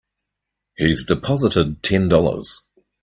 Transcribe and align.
He's 0.77 1.05
deposited 1.05 1.83
Ten 1.83 2.07
Dollars. 2.09 2.63